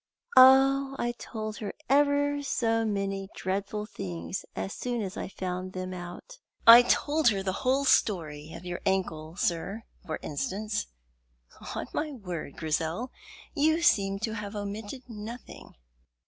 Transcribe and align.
"Oh, 0.35 0.95
I 0.97 1.11
told 1.19 1.57
her 1.57 1.75
ever 1.87 2.41
so 2.41 2.83
many 2.85 3.29
dreadful 3.35 3.85
things 3.85 4.45
as 4.55 4.73
soon 4.73 4.99
as 5.03 5.15
I 5.15 5.27
found 5.27 5.73
them 5.73 5.93
out. 5.93 6.39
I 6.65 6.81
told 6.81 7.27
her 7.29 7.43
the 7.43 7.51
whole 7.61 7.85
story 7.85 8.51
of 8.53 8.65
your 8.65 8.81
ankle, 8.83 9.35
sir, 9.35 9.83
for 10.03 10.17
instance." 10.23 10.87
"On 11.75 11.85
my 11.93 12.13
word, 12.13 12.57
Grizel, 12.57 13.11
you 13.53 13.83
seem 13.83 14.17
to 14.21 14.33
have 14.33 14.55
omitted 14.55 15.03
nothing!" 15.07 15.75